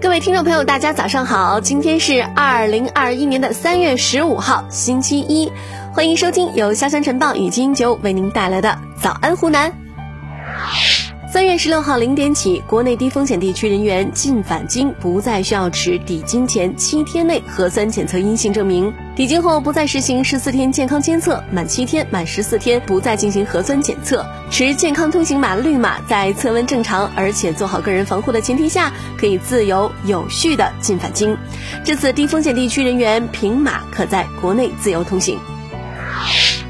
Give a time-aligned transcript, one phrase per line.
[0.00, 5.50] 各位听众朋友，大家早上好，今天是二零二一年的三月十五号，星期一，
[5.92, 9.72] 欢迎收听由潇湘晨报与金九为您带来的早安湖南。
[11.30, 31.36] 三月十六号零点起，国内低风险地区人员进返京不再需要持抵京前七天内核酸检测阴性证明，抵京后不再实行十四天健康监测，满七天、满十四天不再进行核酸检测，持健康通行码绿码，在测温正常而且做好个人防护的前提下，可以自由有序的进返京。
[31.84, 35.38] 这次低风险地区人员凭码可在国内自由通行。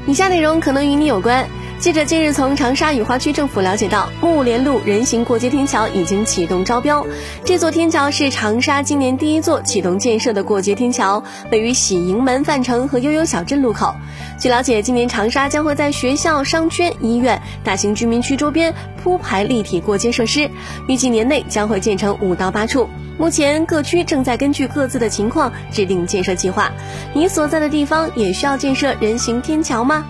[0.05, 1.47] 以下内容可能与你有关。
[1.79, 7.07] 记者近日从长沙雨花区政府了解到，木莲路人行过街天桥已经启动招标。
[7.45, 11.23] 这座天桥是长沙今年第一座启动建设的过街天桥，
[11.53, 13.95] 位于喜盈门范城和悠悠小镇路口。
[14.37, 20.51] 据了解，今年长沙将会在学校、商圈、医院、大型居民区周边铺排立体过街设施，
[20.89, 22.89] 预计年内将会建成五到八处。
[23.17, 26.73] 目前各区正在根据各自的情况制定建设计划。
[27.13, 30.05] 你所在的地方也需要建设人行天桥吗？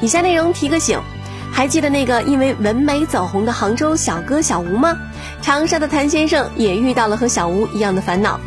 [0.00, 0.98] 以下内容提个醒，
[1.52, 4.96] 还记得那个因为纹眉走红的杭州小哥小吴吗？
[5.42, 8.40] 长沙的谭先生也遇到了和小吴一样的烦恼。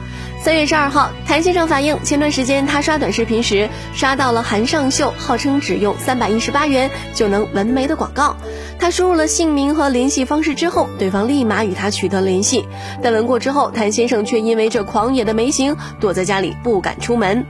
[0.44, 8.36] 三月十二号，谭先生反映，前段时间他刷短视频时刷到了韩尚秀号称只用三百一十八元就能纹眉的广告。
[8.78, 12.66] 他输入了姓名和联系方式之后，对方立马与他取得联系。
[13.02, 17.46] 但纹过之后，谭先生却因为这狂野的眉形躲在家里不敢出门。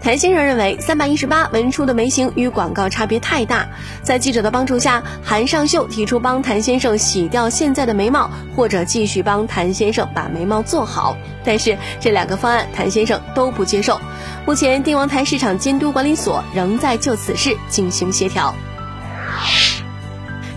[0.00, 3.66] 谭先生认为，三百一十八纹出的眉形与广告差别太大。
[4.04, 11.16] 在记者的帮助下，韩尚秀提出帮谭先生洗掉现在的眉毛，或者继续帮谭先生把眉毛做好。
[11.44, 14.00] 但是这两个方案，谭先生都不接受。
[14.46, 18.54] 目前，定王台市场监督管理所仍在就此事进行协调。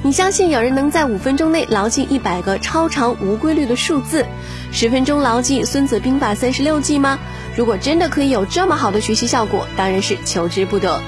[0.01, 4.25] 你相信有人能在五分钟内牢记一百个超长无规律的数字，
[4.71, 7.19] 十分钟牢记《孙子兵法》三十六计吗？
[7.55, 11.01] 如果真的可以有这么好的学习效果，当然是求之不得。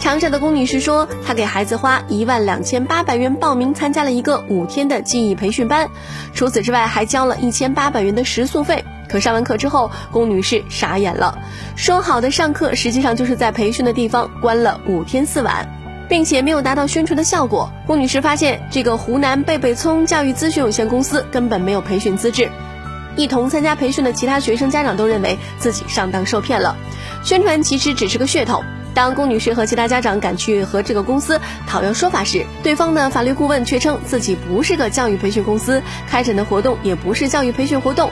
[0.00, 5.90] 长沙的龚女士说，她给孩子花一万两千八百元报名参加了一个五天的记忆培训班，
[6.32, 8.82] 除此之外还交了一千八百元的食宿费。
[9.08, 11.38] 可上完课之后，龚女士傻眼了，
[11.76, 15.68] 说好的上课，实际上就是在培训的地方关了五天四晚。
[16.08, 17.70] 并且没有达到宣传的效果。
[17.86, 22.50] 龚女士发现，这个湖南贝贝聪教育咨询有限公司根本没有培训资质。
[23.14, 26.76] 一同参加培训的其他学生家长都认为自己上当受骗了。
[27.22, 28.64] 宣传其实只是个噱头。
[28.94, 38.10] 当龚女士和其他家长赶去和这个公司讨要说法时，对方的法律顾问却称自己不是个教育培训公司，开展的活动也不是教育培训活动。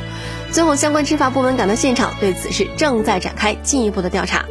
[0.57, 4.47] 最后，相关执法部门赶到现场，对此事正在展开进一步的调查。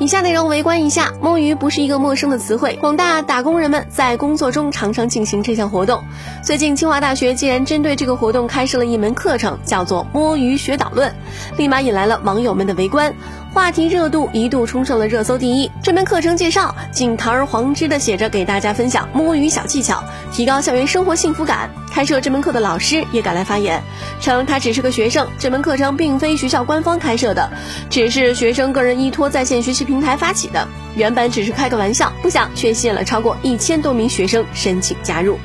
[0.00, 6.02] 以下内容围观一下，摸鱼不是一个陌生的词汇，广大打工人们在工作中常常进行这项活动。
[6.42, 11.14] 最近，清华大学竟然针对这个活动开设了一门课程，叫做“摸鱼学导论”，
[11.56, 13.14] 立马引来了网友们的围观。
[13.54, 15.70] 话题热度一度冲上了热搜第一。
[15.80, 21.70] 这门课程介绍，竟堂而皇之的写着给大家分享摸鱼小技巧，提高校园生活幸福感。
[21.88, 23.80] 开设这门课的老师也赶来发言，
[24.20, 27.48] 称他只是个学生，这门课程并非学校官方开设的，
[27.88, 30.66] 只是学生个人依托在线学习平台发起的。
[30.96, 35.38] 原本只是开个玩笑，不想却吸引了超过一千多名学生申请加入。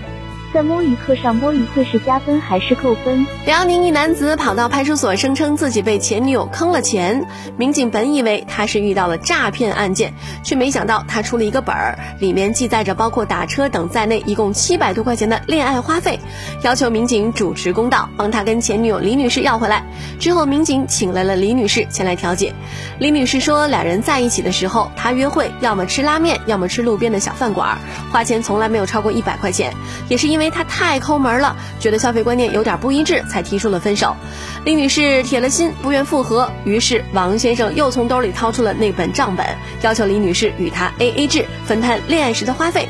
[0.51, 3.23] 在摸鱼课上摸鱼会是加分还是扣分？
[3.45, 7.23] 辽宁一男子跑到派出所，声称自己被前女友坑了钱。
[7.55, 10.11] 民警本以为他是遇到了诈骗案件，
[10.43, 16.19] 却没想到他出了一个本儿，里面记载着包括打车等在内一共七百多块钱的恋爱花费，
[16.63, 19.83] 要求民警主持公道，帮他跟前女友李女士要回来。
[20.19, 22.55] 之后，民警请来了李女士前来调解。
[22.97, 27.77] 李女士说，两人在一起的时候，他约会要么吃拉面，要么吃路边的小饭馆，
[28.11, 29.71] 花钱从来没有超过一百块钱，
[30.07, 30.38] 也是因。
[30.39, 34.15] 因为他太抠门了，觉得消费观念有点不一致，才提出了分手。
[34.63, 39.45] 李女士铁了心不愿复合，于是王先生又从兜里掏出了那本账本，
[39.81, 42.87] 要求李女士与他 A A 制分摊恋爱时的花费。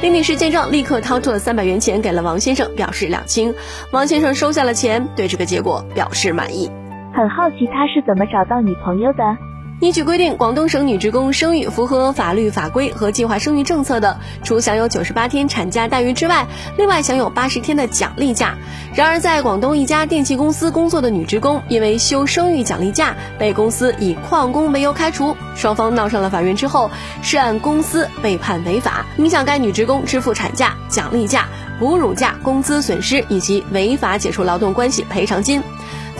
[0.00, 3.52] 李女士见状，立刻掏出了三百元钱给了王先生，表示两清。
[3.90, 6.70] 王先生收下了钱，对这个结果表示满意。
[7.12, 9.51] 很好奇他是怎么找到女朋友的。
[9.82, 16.46] 依据规定，广东省女职工生育符合法律法规和计划生育政策的，除享有九十八天产假待遇之外，
[16.78, 18.54] 另外享有八十天的奖励假。
[18.94, 25.36] 然而，在广东一家电器公司工作的女职工，因为休生育奖励假，被公司以旷工为由开除。
[25.56, 26.88] 双方闹上了法院之后，
[27.20, 31.48] 涉案公司被判违法，影响该女职工支付产假、奖励假、
[31.80, 35.60] 哺乳假、工资损失以及违法解除劳动关系赔偿金。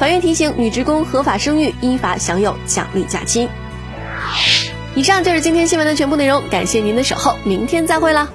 [0.02, 3.48] 法院提醒女职工合法生育，依法享有奖励假期。
[4.96, 8.28] 以上就是今天新闻的全部内容，感谢您的守候，明天再会了。